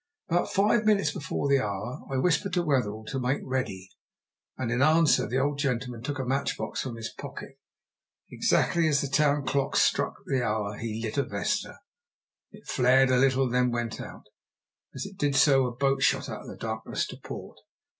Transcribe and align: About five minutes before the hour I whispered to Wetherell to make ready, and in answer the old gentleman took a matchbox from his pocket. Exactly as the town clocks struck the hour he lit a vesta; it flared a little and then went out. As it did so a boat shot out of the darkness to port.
About 0.29 0.51
five 0.51 0.83
minutes 0.83 1.11
before 1.13 1.47
the 1.47 1.59
hour 1.61 2.01
I 2.09 2.17
whispered 2.17 2.53
to 2.53 2.63
Wetherell 2.63 3.05
to 3.05 3.19
make 3.19 3.41
ready, 3.43 3.87
and 4.57 4.71
in 4.71 4.81
answer 4.81 5.27
the 5.27 5.37
old 5.37 5.59
gentleman 5.59 6.01
took 6.01 6.17
a 6.17 6.25
matchbox 6.25 6.81
from 6.81 6.95
his 6.95 7.13
pocket. 7.13 7.59
Exactly 8.31 8.87
as 8.87 8.99
the 8.99 9.07
town 9.07 9.45
clocks 9.45 9.83
struck 9.83 10.15
the 10.25 10.43
hour 10.43 10.75
he 10.75 10.99
lit 11.03 11.19
a 11.19 11.23
vesta; 11.23 11.77
it 12.51 12.65
flared 12.67 13.11
a 13.11 13.17
little 13.19 13.45
and 13.45 13.53
then 13.53 13.69
went 13.69 14.01
out. 14.01 14.23
As 14.95 15.05
it 15.05 15.17
did 15.17 15.35
so 15.35 15.67
a 15.67 15.71
boat 15.75 16.01
shot 16.01 16.27
out 16.29 16.41
of 16.41 16.47
the 16.47 16.57
darkness 16.57 17.05
to 17.05 17.17
port. 17.17 17.59